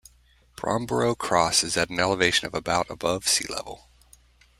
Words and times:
Bromborough 0.57 1.15
Cross 1.15 1.63
is 1.63 1.77
at 1.77 1.91
an 1.91 1.99
elevation 1.99 2.47
of 2.47 2.55
about 2.55 2.89
above 2.89 3.27
sea 3.27 3.45
level. 3.47 3.87